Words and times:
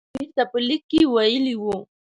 امیر 0.15 0.29
ته 0.35 0.43
په 0.51 0.57
لیک 0.67 0.83
کې 0.91 1.01
ویلي 1.13 1.55
وو. 1.61 1.77